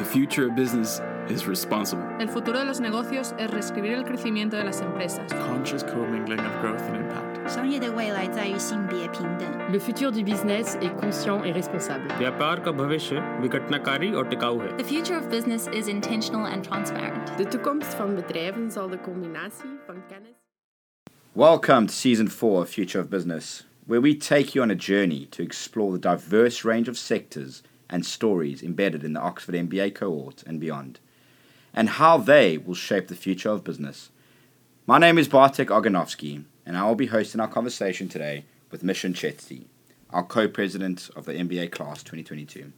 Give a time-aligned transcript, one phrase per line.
[0.00, 2.04] The future of business is responsible.
[2.20, 5.32] El futuro de los negocios es reescribir el crecimiento de las empresas.
[5.48, 7.48] Conscious commingling of growth and impact.
[7.48, 9.48] 商业的未来在于性别平等。
[9.72, 12.08] Le futur du business est conscient et responsable.
[12.18, 17.36] व्यापार का भविष्य विघटनकारी और टिकाऊ है The future of business is intentional and transparent.
[17.38, 20.36] De toekomst van bedrijven zal de combinatie van kennis.
[21.34, 25.26] Welcome to season four of Future of Business, where we take you on a journey
[25.30, 30.41] to explore the diverse range of sectors and stories embedded in the Oxford MBA cohort
[30.47, 30.99] and beyond,
[31.73, 34.09] and how they will shape the future of business.
[34.87, 39.13] My name is Bartek Oganovsky, and I will be hosting our conversation today with Mishan
[39.13, 39.65] Chetty,
[40.09, 42.71] our co-president of the MBA class 2022.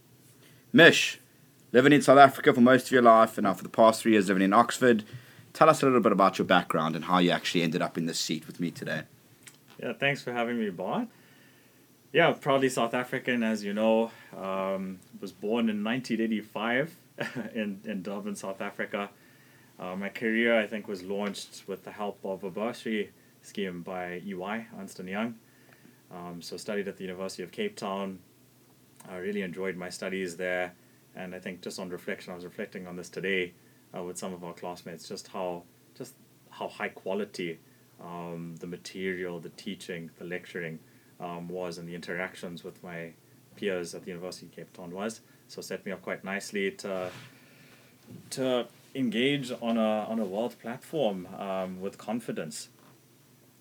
[0.73, 1.20] Mish,
[1.72, 4.14] living in South Africa for most of your life, and now for the past three
[4.14, 5.03] years living in Oxford,
[5.53, 8.08] tell us a little bit about your background and how you actually ended up in
[8.08, 9.03] this seat with me today.
[9.81, 11.08] Yeah, thanks for having me, Bart.
[12.13, 14.12] Yeah, proudly South African, as you know.
[14.38, 16.95] Um, was born in 1985
[17.55, 19.09] in, in Durban, South Africa.
[19.80, 23.09] Uh, my career, I think, was launched with the help of a bursary
[23.41, 25.39] scheme by EY, Ernst & Young.
[26.11, 28.19] Um, so studied at the University of Cape Town.
[29.09, 30.75] I really enjoyed my studies there.
[31.16, 33.53] And I think just on reflection, I was reflecting on this today
[33.97, 35.64] uh, with some of our classmates, just how,
[35.97, 36.14] just
[36.52, 37.58] how high quality
[38.00, 40.78] um, the material, the teaching, the lecturing
[41.19, 43.14] um, was, and the interactions with my
[43.56, 45.22] peers at the University of Cape Town was.
[45.47, 47.09] So set me up quite nicely to
[48.31, 52.69] to engage on a on a world platform um, with confidence.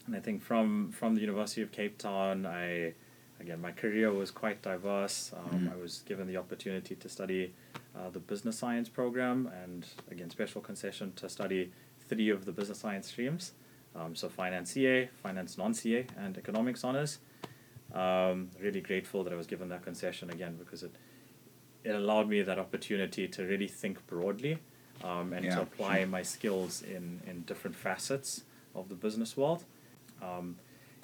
[0.07, 2.95] And I think from from the University of Cape Town, I
[3.41, 5.33] again my career was quite diverse.
[5.37, 7.53] Um, I was given the opportunity to study
[7.97, 11.73] uh, the business science program, and again special concession to study
[12.09, 13.53] three of the business science streams.
[13.95, 17.19] Um, so finance CA, finance non CA, and economics honors.
[17.95, 20.95] Um, really grateful that I was given that concession again because it
[21.85, 24.59] it allowed me that opportunity to really think broadly
[25.03, 29.65] um, and Yeah, to apply my skills in, in different facets of the business world.
[30.23, 30.57] Um,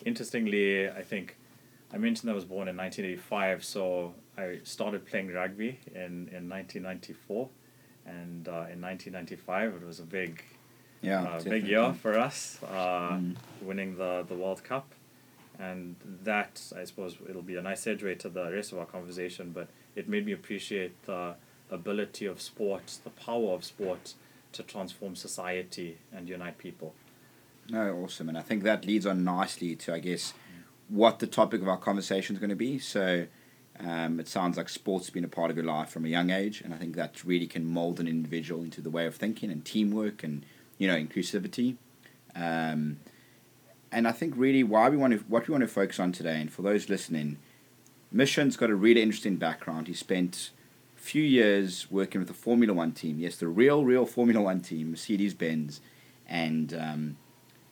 [0.04, 1.36] interestingly, I think
[1.92, 7.48] I mentioned I was born in 1985, so I started playing rugby in, in 1994.
[8.06, 10.42] And uh, in 1995, it was a big,
[11.02, 13.36] Yeah, uh, big year for us, uh, Mm.
[13.62, 14.94] winning the, the World Cup.
[15.58, 19.50] And that, I suppose, it'll be a nice segue to the rest of our conversation,
[19.52, 21.34] but it made me appreciate the
[21.70, 24.14] ability of sport, the power of sport
[24.52, 26.94] to transform society and unite people.
[27.68, 28.28] No, awesome.
[28.28, 30.32] And I think that leads on nicely to, I guess,
[30.88, 32.78] what the topic of our conversation is going to be.
[32.78, 33.26] So
[33.78, 36.30] um, it sounds like sports has been a part of your life from a young
[36.30, 36.62] age.
[36.62, 39.64] And I think that really can mold an individual into the way of thinking and
[39.64, 40.46] teamwork and,
[40.78, 41.76] you know, inclusivity.
[42.34, 43.00] Um,
[43.90, 46.40] and I think really why we want to, what we want to focus on today,
[46.40, 47.38] and for those listening,
[48.14, 49.86] Mishan's got a really interesting background.
[49.86, 50.50] He spent
[50.96, 53.18] a few years working with the Formula One team.
[53.18, 55.80] Yes, the real, real Formula One team, Mercedes Benz.
[56.26, 57.16] And um,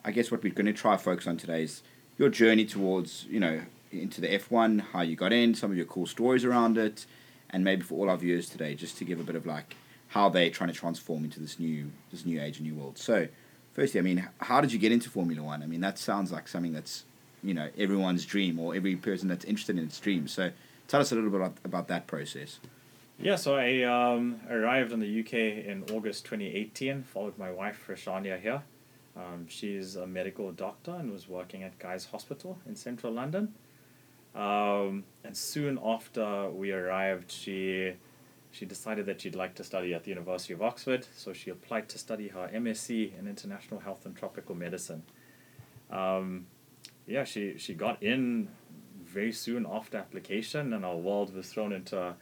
[0.05, 1.83] I guess what we're going to try to focus on today is
[2.19, 3.61] your journey towards, you know,
[3.91, 7.07] into the F1, how you got in, some of your cool stories around it,
[7.51, 9.77] and maybe for all our viewers today, just to give a bit of like
[10.09, 12.99] how they're trying to transform into this new this new age and new world.
[12.99, 13.29] So,
[13.77, 15.63] firstly, I mean, how did you get into Formula One?
[15.63, 17.05] I mean, that sounds like something that's
[17.45, 20.27] you know everyone's dream or every person that's interested in its dream.
[20.27, 20.51] So,
[20.89, 22.59] tell us a little bit about, about that process.
[23.19, 25.35] Yeah, so I um, arrived in the UK
[25.67, 28.63] in August 2018, followed my wife, Rashania, here.
[29.17, 33.55] Um, she's a medical doctor and was working at Guy's Hospital in central London.
[34.35, 37.95] Um, and soon after we arrived, she
[38.57, 41.91] she decided that she'd like to study at the University of Oxford, so she applied
[41.91, 45.03] to study her MSc in International Health and Tropical Medicine.
[45.91, 46.47] Um,
[47.07, 48.49] yeah, she, she got in
[49.05, 52.15] very soon after application, and our world was thrown into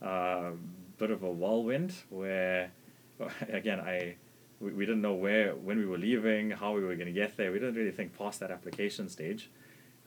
[0.00, 0.50] a uh,
[0.98, 2.70] bit of a whirlwind where,
[3.48, 4.14] again, I
[4.60, 7.36] we, we didn't know where when we were leaving, how we were going to get
[7.36, 7.50] there.
[7.50, 9.50] We didn't really think past that application stage.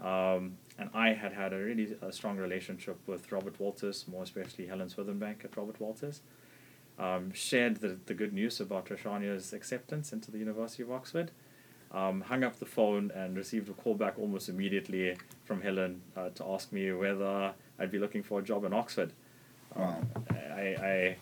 [0.02, 4.68] Um, and I had had a really a strong relationship with Robert Walters, more especially
[4.68, 6.22] Helen Swithenbank at Robert Walters.
[6.98, 11.32] Um, shared the, the good news about Rashania's acceptance into the University of Oxford.
[11.92, 15.16] Um, hung up the phone and received a call back almost immediately
[15.46, 19.14] from Helen uh, to ask me whether I'd be looking for a job in Oxford.
[19.76, 20.02] Wow.
[20.30, 21.18] I, I,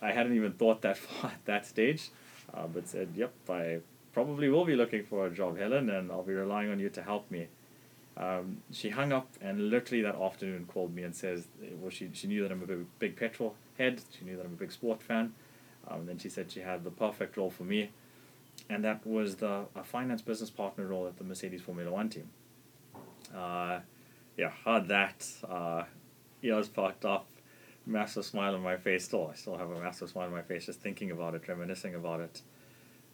[0.00, 2.10] I hadn't even thought that far at that stage,
[2.54, 3.78] uh, but said, "Yep, I
[4.12, 7.02] probably will be looking for a job, Helen, and I'll be relying on you to
[7.02, 7.48] help me."
[8.16, 11.48] Um, she hung up and literally that afternoon called me and says,
[11.80, 14.00] "Well, she she knew that I'm a big, big petrol head.
[14.16, 15.34] She knew that I'm a big sport fan."
[15.88, 17.90] Um, and then she said she had the perfect role for me,
[18.70, 22.28] and that was the a finance business partner role at the Mercedes Formula One team.
[23.34, 23.80] Uh,
[24.36, 25.26] yeah, heard that.
[25.48, 25.84] Uh,
[26.42, 27.26] ears perked up,
[27.86, 29.04] massive smile on my face.
[29.04, 31.94] Still, I still have a massive smile on my face just thinking about it, reminiscing
[31.94, 32.42] about it.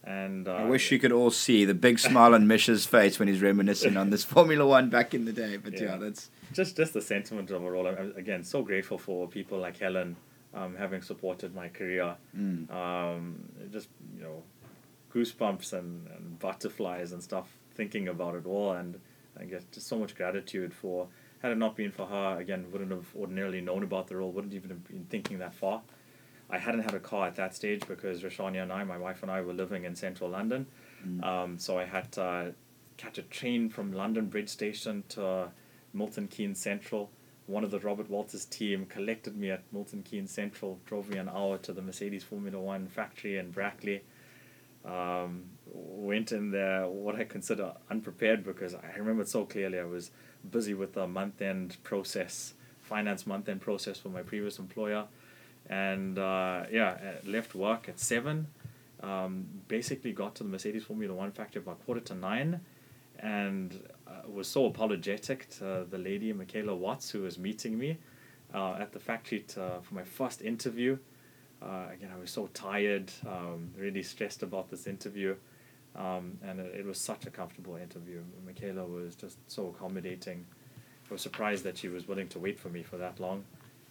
[0.03, 3.27] And uh, I wish you could all see the big smile on Mish's face when
[3.27, 5.57] he's reminiscing on this Formula One back in the day.
[5.57, 5.97] But yeah, Yeah.
[5.97, 7.87] that's just just the sentiment overall.
[7.87, 10.15] I'm, I'm, again so grateful for people like Helen,
[10.53, 12.15] um, having supported my career.
[12.35, 14.43] mm, Um, just you know,
[15.13, 18.99] goosebumps and, and butterflies and stuff thinking about it all, and
[19.39, 21.07] I guess just so much gratitude for.
[21.41, 24.31] Had it not been for her, again, wouldn't have ordinarily known about the role.
[24.31, 25.81] Wouldn't even have been thinking that far.
[26.51, 29.31] I hadn't had a car at that stage because Rashania and I, my wife and
[29.31, 30.67] I, were living in central London.
[31.07, 31.23] Mm.
[31.23, 32.51] Um, so I had to uh,
[32.97, 35.49] catch a train from London Bridge Station to uh,
[35.93, 37.09] Milton Keynes Central.
[37.47, 41.29] One of the Robert Walters team collected me at Milton Keynes Central, drove me an
[41.29, 44.03] hour to the Mercedes Formula One factory in Brackley.
[44.85, 49.79] Um, went in there, what I consider unprepared because I remember it so clearly.
[49.79, 50.11] I was
[50.49, 55.05] busy with the month end process, finance month end process for my previous employer.
[55.69, 58.47] And uh, yeah, uh, left work at seven.
[59.01, 62.61] Um, basically got to the Mercedes Formula One factory about quarter to nine,
[63.19, 67.97] and uh, was so apologetic to the lady Michaela Watts who was meeting me
[68.53, 70.97] uh, at the factory to, for my first interview.
[71.61, 75.35] Uh, again, I was so tired, um, really stressed about this interview,
[75.95, 78.21] um, and it, it was such a comfortable interview.
[78.45, 80.45] Michaela was just so accommodating.
[81.09, 83.43] I was surprised that she was willing to wait for me for that long,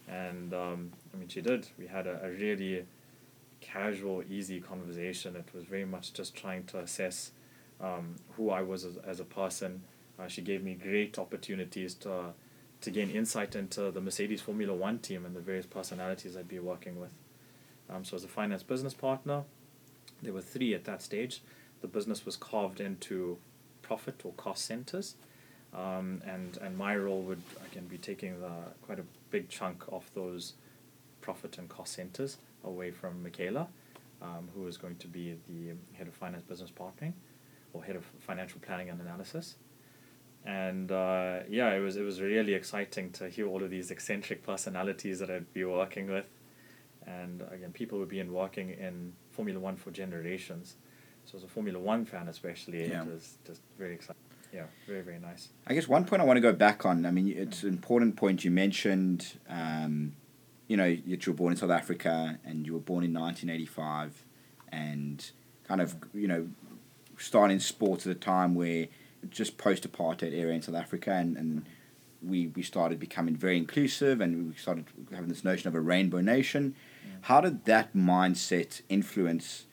[0.07, 1.67] and um, I mean, she did.
[1.77, 2.85] We had a, a really
[3.59, 5.35] casual, easy conversation.
[5.35, 7.31] It was very much just trying to assess
[7.79, 9.83] um, who I was as, as a person.
[10.19, 12.33] Uh, she gave me great opportunities to
[12.81, 16.57] to gain insight into the Mercedes Formula One team and the various personalities I'd be
[16.57, 17.13] working with.
[17.87, 19.43] Um, so as a finance business partner,
[20.23, 21.43] there were three at that stage.
[21.81, 23.37] The business was carved into
[23.83, 25.15] profit or cost centers,
[25.73, 27.41] um, and and my role would
[27.71, 30.53] again be taking the quite a big chunk of those
[31.21, 33.67] profit and cost centers away from Michaela,
[34.21, 37.13] um, who is going to be the head of finance business partnering,
[37.73, 39.55] or head of financial planning and analysis.
[40.45, 44.43] And uh, yeah, it was it was really exciting to hear all of these eccentric
[44.43, 46.25] personalities that I'd be working with,
[47.05, 50.75] and again, people who've been working in Formula One for generations.
[51.25, 53.03] So as a Formula One fan, especially, Yeah.
[53.03, 54.21] it was just very exciting.
[54.51, 55.49] Yeah, very very nice.
[55.67, 57.05] I guess one point I want to go back on.
[57.05, 59.37] I mean, it's an important point you mentioned.
[59.47, 60.15] Um,
[60.71, 64.23] you know, that you were born in South Africa and you were born in 1985,
[64.71, 65.31] and
[65.67, 66.47] kind of you know,
[67.17, 68.87] starting sports at a time where
[69.29, 71.65] just post apartheid era in South Africa, and, and
[72.25, 76.21] we we started becoming very inclusive, and we started having this notion of a rainbow
[76.21, 76.73] nation.
[77.23, 79.65] How did that mindset influence,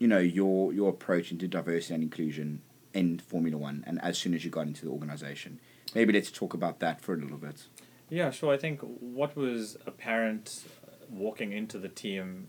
[0.00, 2.62] you know, your your approach into diversity and inclusion
[2.92, 5.60] in Formula One, and as soon as you got into the organization?
[5.94, 7.68] Maybe let's talk about that for a little bit.
[8.12, 8.52] Yeah, sure.
[8.52, 12.48] I think what was apparent uh, walking into the team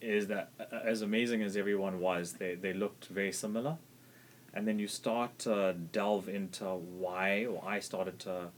[0.00, 3.78] is that uh, as amazing as everyone was, they, they looked very similar.
[4.54, 8.50] And then you start to delve into why, or I started to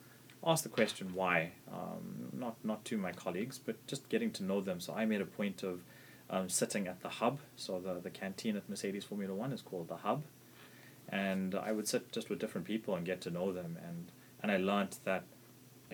[0.44, 4.60] ask the question why, um, not, not to my colleagues, but just getting to know
[4.60, 4.78] them.
[4.78, 5.80] So I made a point of
[6.28, 7.38] um, sitting at the hub.
[7.56, 10.22] So the, the canteen at Mercedes Formula One is called the hub.
[11.08, 13.78] And I would sit just with different people and get to know them.
[13.82, 14.12] And,
[14.42, 15.24] and I learned that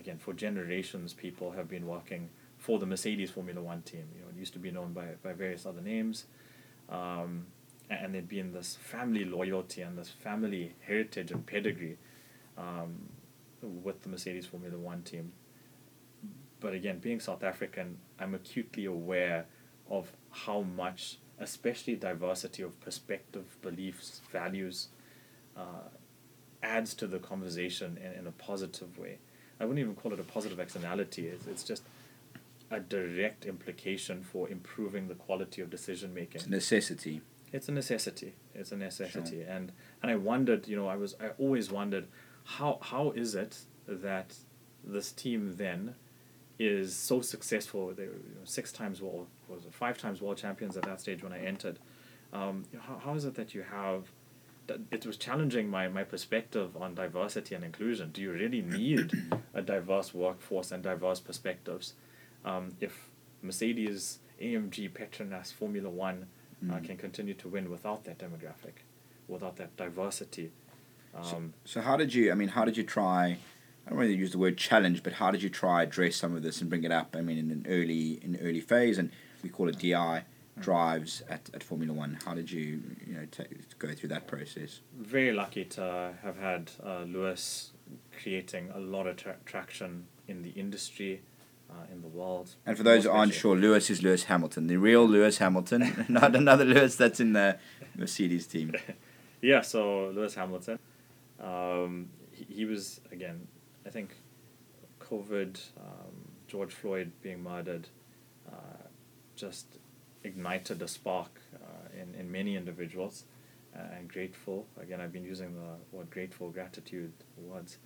[0.09, 4.05] again, for generations, people have been working for the Mercedes Formula One team.
[4.15, 6.25] You know, it used to be known by, by various other names,
[6.89, 7.49] um,
[7.91, 11.99] and there'd been this family loyalty and this family heritage and pedigree
[12.57, 13.11] um,
[13.61, 15.33] with the Mercedes Formula One team.
[16.59, 19.45] But again, being South African, I'm acutely aware
[19.91, 24.89] of how much, especially diversity of perspective, beliefs, values,
[25.55, 25.91] uh,
[26.63, 29.19] adds to the conversation in, in a positive way.
[29.61, 31.27] I wouldn't even call it a positive externality.
[31.27, 31.83] It's, it's just
[32.71, 36.37] a direct implication for improving the quality of decision making.
[36.37, 37.23] It's a necessity.
[37.53, 38.35] It's a necessity.
[38.55, 39.43] It's a necessity.
[39.43, 39.73] And
[40.03, 42.07] and I wondered, you know, I was I always wondered
[42.45, 44.35] how how is it that
[44.85, 45.95] this team then
[46.59, 47.93] is so successful?
[47.95, 51.01] They were you know, six times world was it five times world champions at that
[51.01, 51.79] stage when I entered.
[52.33, 54.05] Um, you know, how, how is it that you have
[54.91, 58.11] it was challenging my, my perspective on diversity and inclusion.
[58.13, 59.13] Do you really need
[59.55, 61.95] a diverse workforce and diverse perspectives?
[62.45, 63.11] Um, if
[63.43, 66.27] Mercedes, AMG, Petronas, Formula One
[66.69, 66.85] uh, Mm.
[66.85, 68.83] can continue to win without that demographic,
[69.29, 70.51] without that diversity.
[71.15, 72.33] Um, So how did you?
[72.33, 73.39] I mean, how did you try?
[73.87, 76.43] I don't really use the word challenge, but how did you try address some of
[76.43, 77.15] this and bring it up?
[77.17, 79.11] I mean, in an early in early phase, and
[79.43, 80.25] we call it DI
[80.61, 82.19] drives at, at Formula One.
[82.25, 83.27] How did you you know
[83.79, 84.81] go through that process?
[84.99, 87.73] very lucky to have had uh, Lewis
[88.23, 91.23] creating a lot of tra- traction in the industry,
[91.71, 92.55] uh, in the world.
[92.67, 96.35] And for those who aren't sure, Lewis is Lewis Hamilton, the real Lewis Hamilton, not
[96.35, 97.59] another Lewis that's in the
[97.97, 98.75] Mercedes team.
[99.41, 100.81] Yeah, so Lewis Hamilton,
[101.39, 103.47] um, he, he was again,
[103.87, 104.17] I think,
[104.99, 107.89] COVID, um, George Floyd being murdered,
[108.51, 108.83] uh,
[109.37, 109.79] just
[110.29, 113.25] ignited a spark uh, in in many individuals,
[113.77, 114.67] uh, and grateful.
[114.83, 117.79] Again, I've been using the word grateful, gratitude words,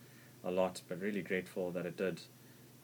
[0.44, 2.20] a lot, but really grateful that it did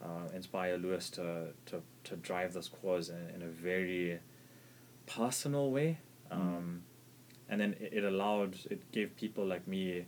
[0.01, 4.19] uh, inspire Lewis to to to drive this cause in, in a very
[5.05, 5.97] personal way.
[6.31, 6.83] Um,
[7.49, 10.05] and then it, it allowed it gave people like me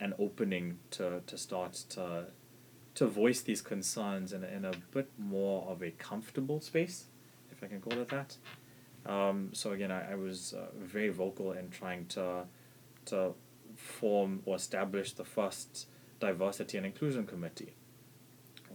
[0.00, 2.26] an opening to, to start to
[2.94, 7.06] to voice these concerns in in a bit more of a comfortable space,
[7.50, 8.36] if I can call it that.
[9.08, 12.44] Um, so again, I, I was uh, very vocal in trying to
[13.06, 13.32] to
[13.74, 15.86] form or establish the first
[16.20, 17.72] diversity and inclusion committee,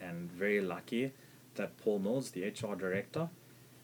[0.02, 1.12] and very lucky
[1.56, 3.30] that Paul Mills, the HR director,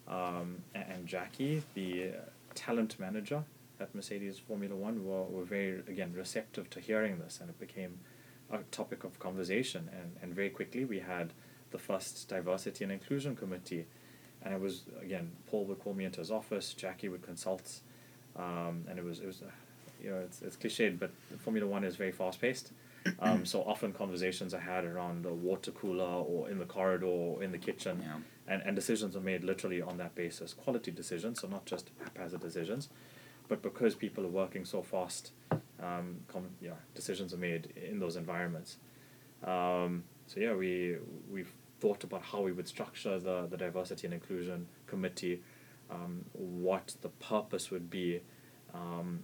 [0.07, 2.13] um, a- and Jackie, the
[2.55, 3.43] talent manager
[3.79, 7.99] at Mercedes Formula One, were, were very again receptive to hearing this, and it became
[8.51, 9.89] a topic of conversation.
[9.93, 11.33] And, and very quickly, we had
[11.69, 13.85] the first diversity and inclusion committee,
[14.43, 17.79] and it was again Paul would call me into his office, Jackie would consult,
[18.35, 19.41] um, and it was it was.
[19.41, 19.45] Uh,
[20.01, 22.71] you know, it's, it's cliched, but Formula One is very fast paced.
[23.19, 27.41] Um, so often conversations are had around the water cooler or in the corridor or
[27.41, 28.17] in the kitchen Yeah.
[28.47, 32.41] and, and decisions are made literally on that basis quality decisions so not just haphazard
[32.41, 32.89] decisions
[33.47, 35.31] but because people are working so fast
[35.81, 38.77] um, com- yeah, decisions are made in those environments
[39.45, 40.97] um, so yeah we
[41.31, 45.41] we've thought about how we would structure the, the diversity and inclusion committee
[45.89, 48.21] um, what the purpose would be
[48.73, 49.23] um,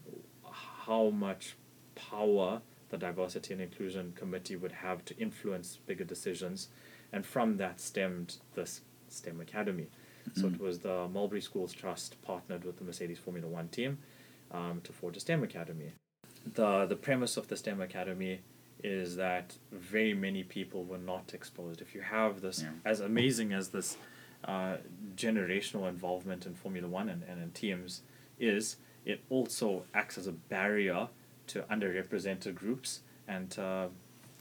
[0.85, 1.55] how much
[1.95, 6.69] power the diversity and inclusion committee would have to influence bigger decisions
[7.11, 9.87] and from that stemmed this STEM Academy.
[10.33, 13.99] So it was the Mulberry Schools Trust partnered with the Mercedes Formula One team
[14.51, 15.91] um, to forge a STEM Academy.
[16.55, 18.41] The the premise of the STEM Academy
[18.85, 21.81] is that very many people were not exposed.
[21.81, 22.69] If you have this, Yeah.
[22.91, 23.97] as amazing as this
[24.43, 24.77] uh,
[25.15, 28.01] generational involvement in Formula One and, and in teams
[28.39, 31.09] is, it also acts as a barrier
[31.47, 33.87] to underrepresented groups and uh,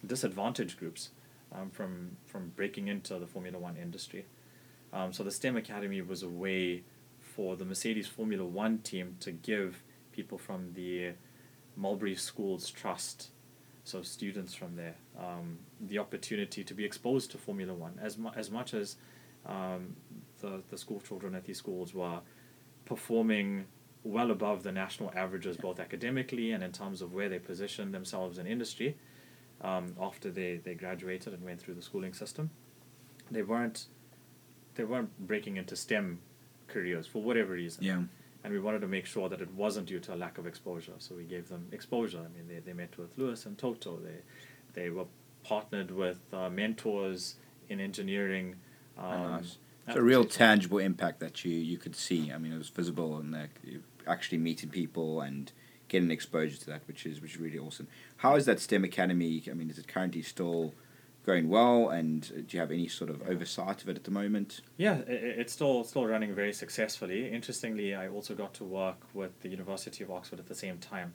[0.06, 1.10] disadvantaged groups
[1.52, 4.26] um, from from breaking into the Formula One industry.
[4.92, 6.82] Um, so the STEM Academy was a way
[7.20, 9.82] for the Mercedes Formula One team to give
[10.12, 11.12] people from the
[11.76, 13.30] Mulberry Schools Trust,
[13.84, 18.32] so students from there, um, the opportunity to be exposed to Formula One as mu-
[18.34, 18.96] as much as
[19.46, 19.96] um,
[20.40, 22.20] the the school children at these schools were
[22.84, 23.66] performing
[24.02, 28.36] well above the national averages, both academically and in terms of where they positioned themselves
[28.38, 28.96] in industry
[29.62, 32.50] um, after they, they graduated and went through the schooling system.
[33.30, 33.86] They weren't
[34.74, 36.18] they weren't breaking into STEM
[36.66, 37.84] careers for whatever reason.
[37.84, 38.02] Yeah.
[38.44, 40.92] And we wanted to make sure that it wasn't due to a lack of exposure.
[40.98, 42.18] So we gave them exposure.
[42.18, 43.98] I mean, they, they met with Lewis and Toto.
[43.98, 44.20] They
[44.80, 45.06] they were
[45.44, 47.36] partnered with uh, mentors
[47.68, 48.56] in engineering.
[48.98, 49.58] Um, Oh, nice.
[49.86, 52.32] It's a real tangible impact that you, you could see.
[52.32, 53.60] I mean, it was visible and like,
[54.06, 55.52] actually meeting people and
[55.88, 57.88] getting exposure to that, which is which is really awesome.
[58.18, 59.42] How is that STEM Academy?
[59.50, 60.72] I mean, is it currently still
[61.24, 61.88] going well?
[61.88, 64.60] And uh, do you have any sort of oversight of it at the moment?
[64.76, 67.30] Yeah, it's still still running very successfully.
[67.30, 71.14] Interestingly, I also got to work with the University of Oxford at the same time.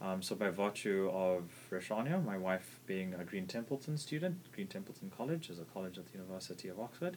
[0.00, 5.10] Um, so by virtue of Rashania, my wife being a Green Templeton student, Green Templeton
[5.16, 7.16] College is a college at the University of Oxford,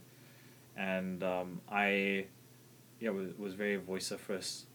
[0.78, 2.28] and um, I,
[3.02, 4.66] yeah, was, was very vociferous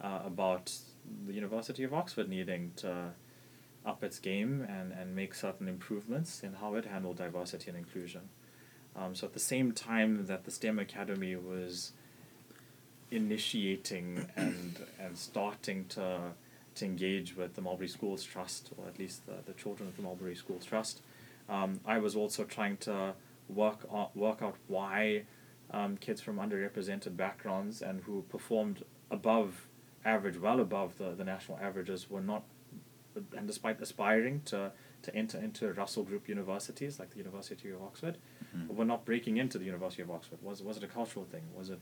[0.00, 0.72] uh, about
[1.26, 3.12] the University of Oxford needing to
[3.84, 8.22] up its game and, and make certain improvements in how it handled diversity and inclusion.
[8.96, 11.92] Um, so at the same time that the STEM Academy was
[13.10, 16.32] initiating and and starting to
[16.74, 20.02] to engage with the Mulberry Schools Trust, or at least the, the children of the
[20.02, 21.02] Mulberry Schools Trust,
[21.48, 23.14] um, I was also trying to
[23.48, 25.24] work work out why
[25.70, 29.66] um, kids from underrepresented backgrounds and who performed above
[30.04, 32.44] average, well above the, the national averages, were not,
[33.36, 38.18] and despite aspiring to, to enter into Russell Group universities like the University of Oxford,
[38.68, 40.38] were not breaking into the University of Oxford.
[40.42, 41.42] Was was it a cultural thing?
[41.54, 41.80] Was it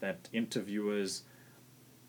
[0.00, 1.22] that interviewers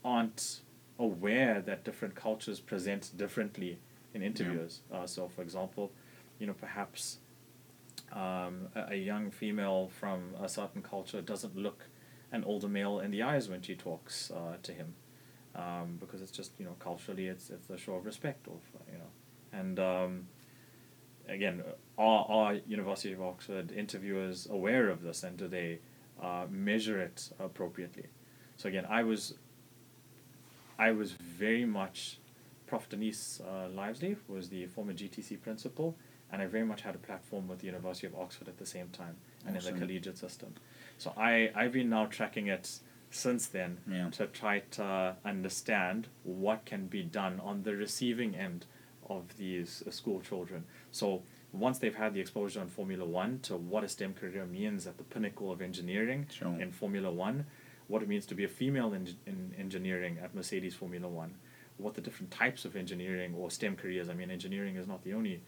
[0.04, 0.62] aren't
[1.00, 3.80] aware that different cultures present differently
[4.14, 4.82] in interviews?
[4.92, 5.92] Uh, so, for example,
[6.40, 7.20] you know, perhaps
[8.14, 11.86] um, a, a young female from a certain culture doesn't look
[12.32, 14.94] an older male in the eyes when she talks uh, to him,
[15.56, 18.60] um, because it's just you know culturally it's it's a show of respect of
[18.92, 20.28] you know, and um,
[21.28, 21.64] again,
[21.98, 25.80] are, are University of Oxford interviewers aware of this and do they
[26.22, 28.06] uh, measure it appropriately?
[28.58, 29.36] So again, I was
[30.78, 32.20] I was very much
[32.68, 32.90] Prof.
[32.90, 35.96] Denise uh, Lievesley was the former GTC principal,
[36.32, 38.90] and I very much had a platform with the University of Oxford at the same
[38.90, 40.54] time and in the collegiate system.
[40.98, 42.80] So I, I've been now tracking it
[43.16, 44.10] since then Yeah.
[44.12, 48.66] to try to understand what can be done on the receiving end
[49.10, 50.66] of these uh, school children.
[50.92, 54.86] So once they've had the exposure in Formula One to what a STEM career means
[54.88, 56.60] at the pinnacle of engineering Sure.
[56.60, 57.46] in Formula One,
[57.88, 61.36] what it means to be a female in, in engineering at Mercedes Formula One,
[61.78, 64.10] what the different types of engineering or STEM careers.
[64.10, 65.42] I mean, engineering is not the only.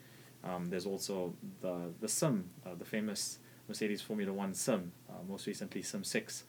[0.44, 5.46] Um, there's also the the sim, uh, the famous Mercedes Formula One sim, uh, most
[5.48, 6.44] recently Sim Six,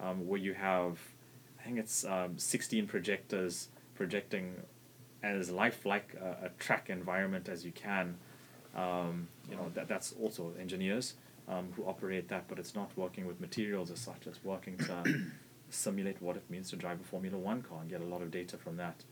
[0.00, 0.98] um, where you have,
[1.60, 4.54] I think it's um, 16 projectors projecting
[5.22, 8.16] as lifelike a, a track environment as you can.
[8.74, 11.14] Um, you know that that's also engineers
[11.48, 14.26] um, who operate that, but it's not working with materials as such.
[14.26, 15.22] It's working to
[15.70, 18.30] simulate what it means to drive a Formula One car and get a lot of
[18.30, 19.04] data from that.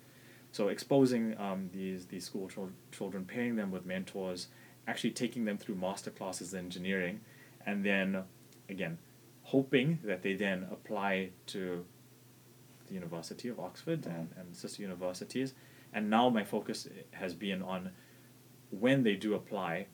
[0.52, 4.48] So exposing um, these these school chil- children, pairing them with mentors,
[4.86, 7.20] actually taking them through master classes in engineering,
[7.64, 8.24] and then
[8.68, 8.98] again,
[9.44, 11.84] hoping that they then apply to
[12.86, 15.54] the University of Oxford and, and sister universities.
[15.92, 17.90] And now my focus has been on
[18.70, 19.86] when they do apply,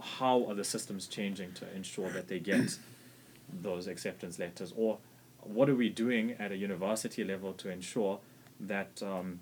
[0.00, 2.78] how are the systems changing to ensure that they get
[3.62, 4.98] those acceptance letters, or
[5.42, 8.18] what are we doing at a university level to ensure
[8.60, 9.40] that um,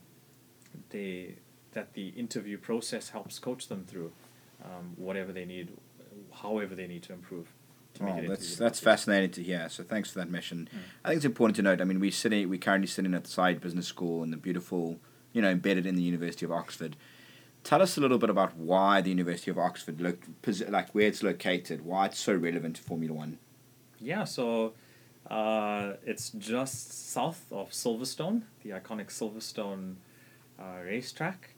[0.91, 1.37] they
[1.73, 4.11] that the interview process helps coach them through
[4.65, 5.77] um, whatever they need,
[6.33, 7.53] however they need to improve.
[8.00, 9.69] Oh, that's that's fascinating to hear.
[9.69, 10.69] So thanks for that mission.
[11.05, 11.81] I think it's important to note.
[11.81, 14.99] I mean, we're sitting we're currently sitting at the Said Business School in the beautiful,
[15.33, 16.97] you know, embedded in the University of Oxford.
[17.65, 19.99] Tell us a little bit about why the University of Oxford,
[20.43, 23.38] posi- like where it's located, why it's so relevant to Formula One.
[23.99, 24.75] Yeah, so
[25.29, 29.97] uh, it's just south of Silverstone, the iconic Silverstone
[30.61, 31.54] uh, racetrack,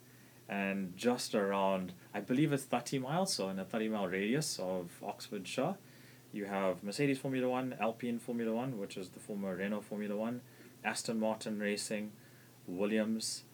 [0.48, 4.90] and just around, I believe it's 30 miles, so in a 30 mile radius of
[5.03, 5.77] Oxfordshire,
[6.33, 10.41] you have Mercedes Formula One, Alpine Formula One, which is the former Renault Formula One,
[10.85, 12.12] Aston Martin Racing,
[12.67, 13.45] Williams,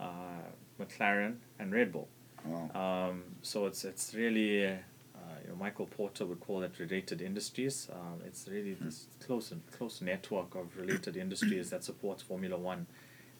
[0.00, 0.42] uh,
[0.80, 2.08] McLaren, and Red Bull.
[2.44, 3.08] Wow.
[3.10, 4.70] Um, so it's it's really, uh,
[5.42, 7.88] you know, Michael Porter would call it related industries.
[7.92, 12.86] Um, it's really this close close network of related industries that supports Formula One,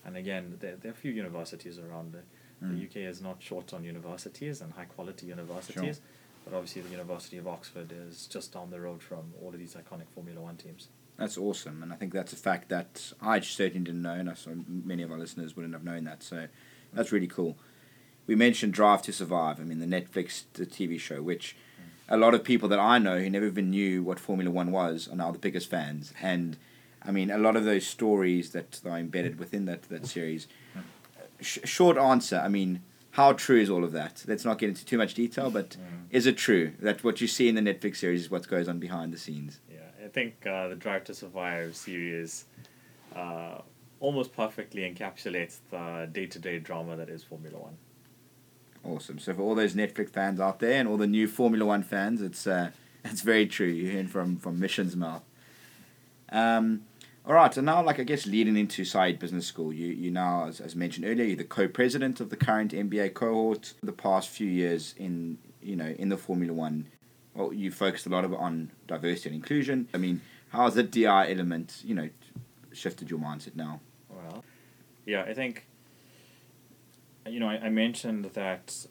[0.04, 2.12] and again, there, there are a few universities around.
[2.12, 2.20] The,
[2.60, 6.00] the UK is not short on universities and high quality universities,
[6.44, 9.74] but obviously the University of Oxford is just down the road from all of these
[9.74, 10.88] iconic Formula One teams.
[11.16, 14.34] That's awesome, and I think that's a fact that I certainly didn't know, and I
[14.34, 16.22] saw many of our listeners wouldn't have known that.
[16.22, 16.48] So
[16.92, 17.56] that's really cool.
[18.26, 19.60] We mentioned Drive to Survive.
[19.60, 21.56] I mean, the Netflix the TV show, which
[22.08, 25.08] a lot of people that I know who never even knew what Formula One was
[25.08, 26.12] are now the biggest fans.
[26.20, 26.56] And
[27.02, 30.46] I mean, a lot of those stories that are embedded within that that series.
[31.40, 32.40] Sh- short answer.
[32.44, 32.82] I mean,
[33.14, 34.24] how true is all of that?
[34.26, 35.76] Let's not get into too much detail, but
[36.10, 38.80] is it true that what you see in the Netflix series is what goes on
[38.80, 39.60] behind the scenes?
[39.72, 42.46] Yeah, I think uh, the Drive to Survive series
[43.14, 43.58] uh,
[44.00, 47.76] almost perfectly encapsulates the day to day drama that is Formula One.
[48.82, 49.20] Awesome.
[49.20, 52.20] So for all those Netflix fans out there and all the new Formula One fans,
[52.20, 52.70] it's uh,
[53.04, 53.68] it's very true.
[53.68, 55.22] You're hearing from from Mishan's mouth.
[56.30, 56.82] Um,
[57.26, 57.52] all right.
[57.54, 60.76] So now, like I guess, leading into Said Business School, you you now, as, as
[60.76, 63.74] mentioned earlier, you're the co-president of the current MBA cohort.
[63.82, 66.86] The past few years in you know in the Formula One,
[67.34, 69.88] well, you focused a lot of it on diversity and inclusion.
[69.94, 72.10] I mean, how has the DI element you know
[72.72, 73.80] shifted your mindset now?
[74.10, 74.44] Well,
[75.06, 75.66] yeah, I think,
[77.26, 78.86] you know, I, I mentioned that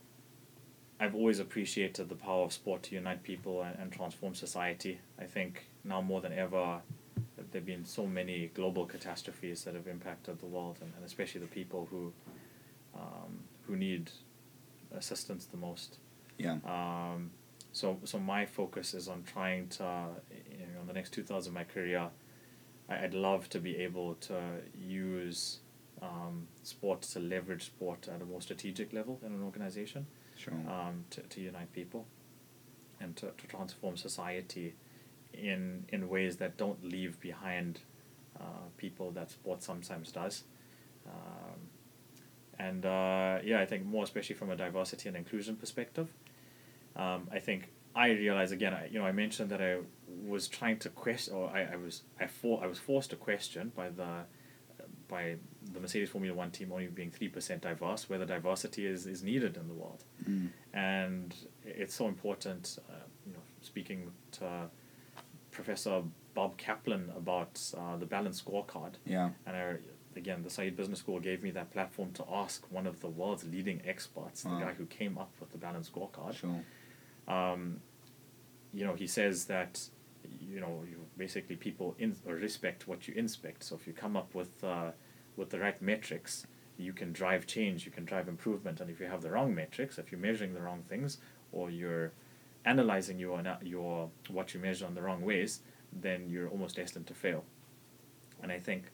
[1.00, 5.00] I've always appreciated the power of sport to unite people and, and transform society.
[5.19, 6.82] I think now more than ever,
[7.54, 11.06] that there have been so many global catastrophes that have impacted the world, and, and
[11.06, 12.12] especially the people who,
[12.96, 14.12] um, who need
[14.96, 15.98] assistance the most.
[16.38, 16.58] Yeah.
[16.66, 17.32] Um,
[17.72, 20.08] so, so my focus is on trying to,
[20.50, 22.10] you know, in the next two thirds of my career,
[22.89, 24.39] I, I'd love to be able to
[24.76, 25.60] use
[26.02, 30.54] um, sport to leverage sport at a more strategic level in an organization Sure.
[30.68, 32.08] um, to, to unite people
[33.00, 34.74] and to, to transform society
[35.34, 37.82] in in ways that don't leave behind
[38.39, 38.43] uh,
[38.78, 40.43] people that sport sometimes does.
[41.06, 41.60] Um,
[42.60, 46.08] and uh, yeah, I think more especially from a diversity and inclusion perspective.
[46.96, 49.78] Um, I think I realize again, I, you know, I mentioned that I
[50.26, 53.72] was trying to question, or I, I was I for I was forced to question
[53.76, 54.26] by the
[55.08, 55.36] by
[55.74, 59.24] the Mercedes Formula One team only being three percent diverse, where the diversity is, is
[59.24, 60.50] needed in the world, Mm.
[60.74, 62.78] and it's so important.
[62.89, 62.93] Uh,
[63.26, 64.69] you know, speaking to
[65.58, 66.02] Professor
[66.34, 69.30] Bob Kaplan about uh, the balanced scorecard, Yeah.
[69.46, 69.76] and I,
[70.16, 73.46] again, the Said Business School gave me that platform to ask one of the world's
[73.46, 74.60] leading experts, Wow.
[74.60, 76.34] the guy who came up with the balanced scorecard.
[76.36, 76.63] Sure.
[77.28, 77.82] Um,
[78.74, 79.80] you know, he says that
[80.39, 83.63] you know, you basically people in or respect what you inspect.
[83.63, 84.92] So if you come up with uh,
[85.36, 88.80] with the right metrics, you can drive change, you can drive improvement.
[88.82, 91.18] And if you have the wrong metrics, if you're measuring the wrong things,
[91.52, 92.13] or you're
[92.65, 97.13] analyzing your your what you measure in the wrong ways, then you're almost destined to
[97.13, 97.43] fail.
[98.41, 98.86] And I think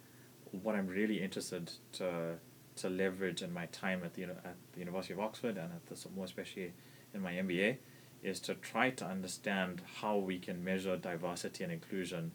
[0.64, 2.36] what I'm really interested to
[2.78, 6.10] to leverage in my time at the at the University of Oxford and at the
[6.16, 6.74] more especially
[7.14, 7.78] in my MBA
[8.22, 12.32] is to try to understand how we can measure diversity and inclusion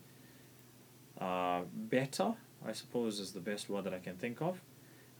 [1.21, 2.35] uh, better.
[2.67, 4.61] I suppose is the best word that I can think of.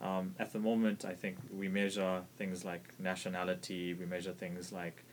[0.01, 5.05] Um, at the moment, I think we measure things like nationality, we measure things like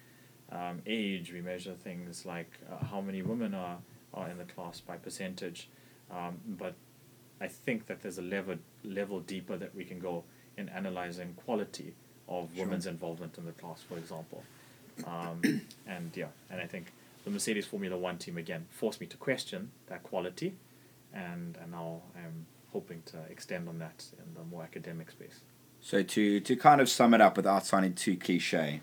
[0.51, 3.77] um, age, we measure things like uh, how many women are,
[4.13, 5.69] are in the class by percentage.
[6.11, 6.73] Um, but
[7.39, 10.23] I think that there's a level level deeper that we can go
[10.57, 11.93] in analyzing quality
[12.27, 12.65] of Sure.
[12.65, 14.43] women's involvement in the class, for example.
[15.05, 15.41] Um,
[15.87, 16.91] and yeah, and I think
[17.23, 20.55] the Mercedes Formula One team again forced me to question that quality,
[21.13, 25.39] and and now I'm hoping to extend on that in the more academic space.
[25.81, 28.81] So to to kind of sum it up without sounding too cliche,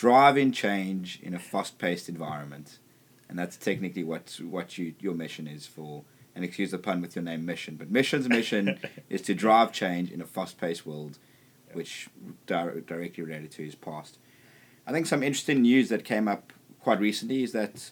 [0.00, 2.78] driving change in a fast-paced environment,
[3.28, 6.04] and that's technically what what you your mission is for.
[6.34, 8.78] And excuse the pun with your name, mission, but mission's mission
[9.10, 11.18] is to drive change in a fast-paced world,
[11.74, 12.08] which
[12.46, 14.16] di- directly related to his past.
[14.86, 17.90] I think some interesting news that came up quite recently is that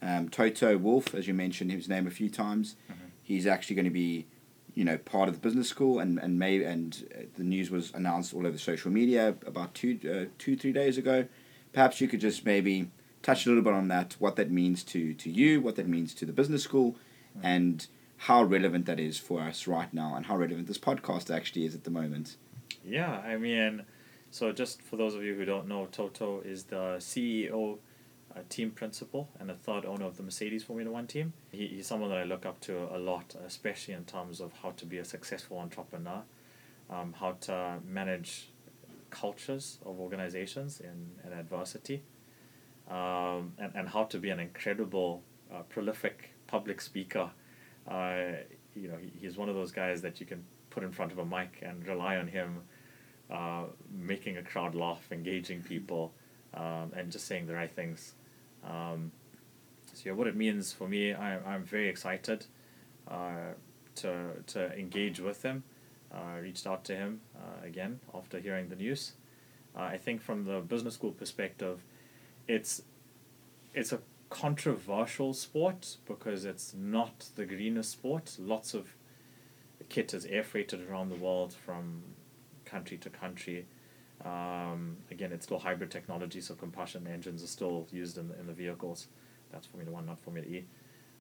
[0.00, 2.76] um, Toto Wolff, as you mentioned his name a few times,
[3.22, 4.26] he's actually going to be
[4.74, 8.32] you know part of the business school and and may and the news was announced
[8.32, 11.26] all over social media about two uh, two three days ago
[11.72, 12.90] perhaps you could just maybe
[13.22, 16.14] touch a little bit on that what that means to to you what that means
[16.14, 16.96] to the business school
[17.42, 21.64] and how relevant that is for us right now and how relevant this podcast actually
[21.64, 22.36] is at the moment
[22.84, 23.82] Yeah, I mean,
[24.30, 27.78] so just for those of you who don't know, Toto is the CEO,
[28.34, 31.32] uh, team principal, and the third owner of the Mercedes Formula One team.
[31.50, 34.70] He, he's someone that I look up to a lot, especially in terms of how
[34.72, 36.22] to be a successful entrepreneur,
[36.88, 38.49] um, how to manage
[39.10, 42.02] cultures of organizations in, in adversity,
[42.88, 47.30] um, and, and how to be an incredible, uh, prolific public speaker.
[47.88, 48.32] Uh,
[48.74, 51.18] you know, he, he's one of those guys that you can put in front of
[51.18, 52.62] a mic and rely on him
[53.30, 56.12] uh, making a crowd laugh, engaging people,
[56.54, 58.14] um, and just saying the right things.
[58.64, 59.12] Um,
[59.92, 62.46] so yeah, what it means for me, I, I'm very excited
[63.08, 63.54] uh,
[63.96, 65.62] to, to engage with him.
[66.12, 69.12] I reached out to him uh, again after hearing the news.
[69.76, 71.84] Uh, I think from the business school perspective,
[72.48, 72.82] it's
[73.72, 78.36] it's a controversial sport because it's not the greenest sport.
[78.38, 78.94] Lots of
[79.88, 82.02] kit is air freighted around the world from
[82.64, 83.66] country to country.
[84.24, 88.46] Um, again, it's still hybrid technology, so combustion engines are still used in the, in
[88.46, 89.06] the vehicles.
[89.50, 90.64] That's Formula One, not Formula E.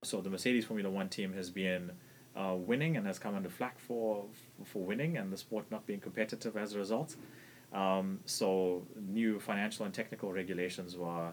[0.03, 1.91] So the Mercedes Formula One team has been
[2.39, 4.25] uh, winning and has come under flack for
[4.63, 7.15] for winning and the sport not being competitive as a result.
[7.73, 11.31] Um, so new financial and technical regulations were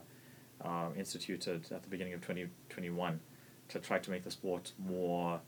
[0.63, 3.21] uh, instituted at the beginning of 2021
[3.69, 5.41] to try to make the sport more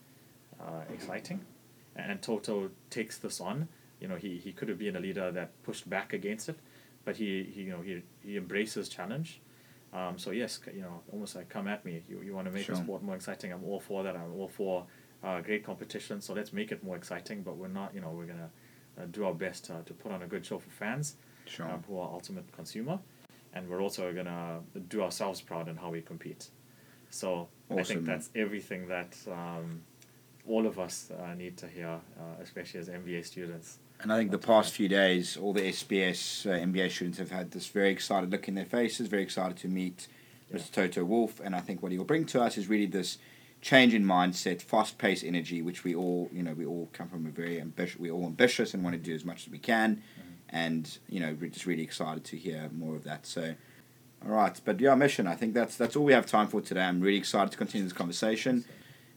[0.61, 1.40] uh, exciting.
[1.97, 3.68] And Toto takes this on.
[4.01, 6.59] You know, he, he could have been a leader that pushed back against it,
[7.05, 9.40] but he, he you know he, he embraces challenge.
[9.92, 12.03] Um, so yes, you know, almost like come at me.
[12.09, 12.77] You, you want to make Sure.
[12.77, 13.53] the sport more exciting.
[13.53, 14.14] I'm all for that.
[14.16, 14.87] I'm all for
[15.22, 16.20] uh, great competition.
[16.20, 17.42] So let's make it more exciting.
[17.42, 17.94] But we're not.
[17.94, 18.50] You know, we're gonna
[18.98, 21.83] uh, do our best to, to put on a good show for fans sure um,
[21.88, 22.98] who are ultimate consumer,
[23.54, 26.48] and we're also gonna do ourselves proud in how we compete.
[27.11, 29.83] So I think that's everything that um,
[30.46, 33.78] all of us uh, need to hear, uh, especially as MBA students.
[34.00, 37.50] And I think the past few days, all the SBS uh, MBA students have had
[37.50, 40.07] this very excited look in their faces, very excited to meet
[40.50, 40.59] Yeah.
[40.59, 40.72] Mr.
[40.72, 41.40] Toto Wolff.
[41.40, 43.18] And I think what he'll bring to us is really this
[43.61, 47.31] change in mindset, fast-paced energy, which we all, you know, we all come from a
[47.31, 50.03] very ambitious, we're all ambitious and want to do as much as we can.
[50.51, 53.27] And, you know, we're just really excited to hear more of that.
[53.27, 53.55] So,
[54.25, 54.59] all right.
[54.64, 56.83] But yeah, mission, I think that's, that's all we have time for today.
[56.83, 58.64] I'm really excited to continue this conversation.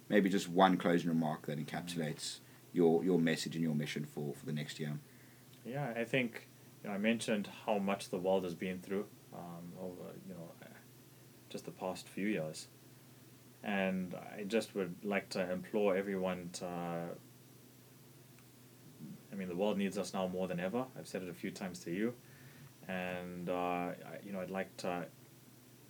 [0.09, 2.39] Maybe just one closing remark that encapsulates
[2.73, 4.99] your, your message and your mission for, for the next year.
[5.65, 6.49] Yeah, I think
[6.83, 10.51] you know, I mentioned how much the world has been through um, over you know
[11.51, 12.67] just the past few years,
[13.63, 17.09] and I just would like to implore everyone to
[19.31, 20.85] I mean, the world needs us now more than ever.
[20.97, 22.13] I've said it a few times to you,
[22.87, 23.95] and uh, I,
[24.25, 25.05] you know, I'd like to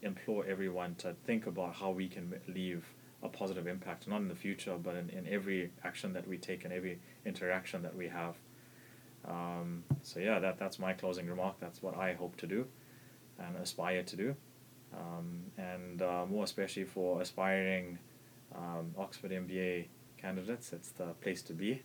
[0.02, 2.86] implore everyone to think about how we can leave
[3.24, 6.66] a positive impact, not in the future, but in, in every action that we take
[6.66, 8.36] and every interaction that we have.
[9.26, 11.56] Um, so yeah, that that's my closing remark.
[11.60, 12.68] That's what I hope to do,
[13.40, 14.36] and aspire to do,
[14.96, 17.98] um, and uh, more especially for aspiring
[18.56, 20.74] um, Oxford MBA candidates.
[20.74, 21.82] It's the place to be.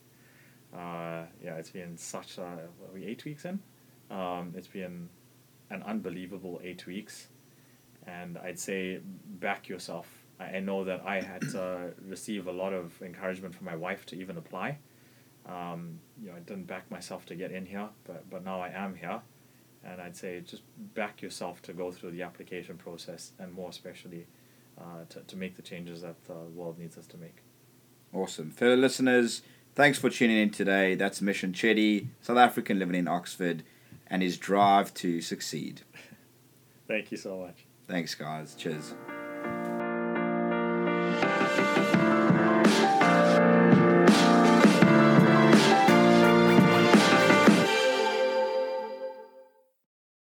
[0.75, 3.61] Uh, yeah, it's been such a what are we eight weeks in.
[4.11, 5.09] Um, it's been
[5.71, 7.29] an unbelievable eight weeks,
[8.07, 9.01] and I'd say
[9.41, 10.09] back yourself.
[10.39, 14.07] I, I know that I had to receive a lot of encouragement from my wife
[14.07, 14.79] to even apply.
[15.47, 18.69] Um, you know, I didn't back myself to get in here, but but now I
[18.69, 19.21] am here,
[19.87, 20.63] and I'd say just
[20.95, 24.27] back yourself to go through the application process, and more especially,
[24.79, 27.39] uh, to to make the changes that the world needs us to make.
[28.13, 28.51] Awesome.
[28.51, 29.43] Fellow listeners,
[29.75, 30.95] thanks for tuning in today.
[30.95, 33.63] That's Mishan Chetty, South African living in Oxford,
[34.07, 35.83] and his drive to succeed.
[36.89, 37.67] Thank you so much.
[37.89, 38.55] Thanks, guys.
[38.55, 38.95] Cheers.